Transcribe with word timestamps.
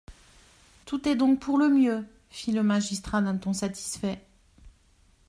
Tout 0.87 1.07
est 1.07 1.15
donc 1.15 1.39
pour 1.39 1.59
le 1.59 1.69
mieux, 1.69 2.03
fit 2.31 2.51
le 2.51 2.63
magistrat 2.63 3.21
d'un 3.21 3.37
ton 3.37 3.53
satisfait. 3.53 4.19